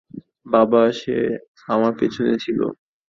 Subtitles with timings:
[0.45, 1.15] বাবা, সে
[1.67, 2.59] আমার পেছনে ছিল।